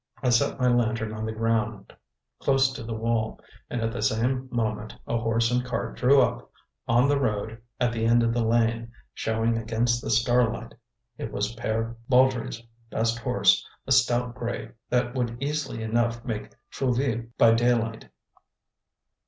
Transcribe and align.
I 0.23 0.29
set 0.31 0.59
my 0.59 0.67
lantern 0.67 1.13
on 1.13 1.27
the 1.27 1.31
ground 1.31 1.93
close 2.39 2.73
to 2.73 2.81
the 2.83 2.95
wall, 2.95 3.39
and 3.69 3.81
at 3.81 3.91
the 3.93 4.01
same 4.01 4.47
moment 4.51 4.95
a 5.05 5.19
horse 5.19 5.51
and 5.51 5.63
cart 5.63 5.95
drew 5.95 6.19
up 6.19 6.49
on 6.87 7.07
the 7.07 7.19
road 7.19 7.61
at 7.79 7.93
the 7.93 8.03
end 8.07 8.23
of 8.23 8.33
the 8.33 8.43
lane, 8.43 8.91
showing 9.13 9.59
against 9.59 10.01
the 10.01 10.09
starlight. 10.09 10.73
It 11.19 11.31
was 11.31 11.53
Pere 11.53 11.95
Baudry's 12.09 12.63
best 12.89 13.19
horse, 13.19 13.63
a 13.85 13.91
stout 13.91 14.33
gray, 14.33 14.71
that 14.89 15.13
would 15.13 15.37
easily 15.39 15.83
enough 15.83 16.25
make 16.25 16.49
Trouville 16.71 17.27
by 17.37 17.53
daylight. 17.53 18.09